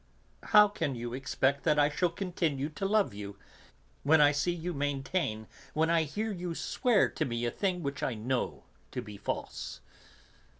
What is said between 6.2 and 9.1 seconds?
you swear to me a thing which I know to